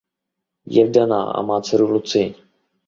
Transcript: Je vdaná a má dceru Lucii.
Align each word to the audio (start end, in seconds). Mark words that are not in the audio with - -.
Je 0.65 0.85
vdaná 0.87 1.23
a 1.31 1.41
má 1.41 1.61
dceru 1.61 1.87
Lucii. 1.87 2.35